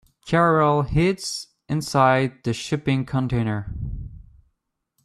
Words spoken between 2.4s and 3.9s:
the shipping container.